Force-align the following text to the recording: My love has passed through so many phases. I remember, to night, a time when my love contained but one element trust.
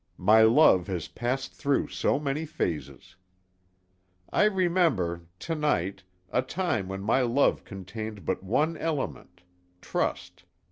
My 0.17 0.41
love 0.41 0.87
has 0.87 1.07
passed 1.09 1.53
through 1.53 1.89
so 1.89 2.17
many 2.17 2.43
phases. 2.43 3.17
I 4.33 4.45
remember, 4.45 5.27
to 5.41 5.53
night, 5.53 6.01
a 6.31 6.41
time 6.41 6.87
when 6.87 7.03
my 7.03 7.21
love 7.21 7.63
contained 7.63 8.25
but 8.25 8.41
one 8.41 8.77
element 8.77 9.41
trust. 9.79 10.43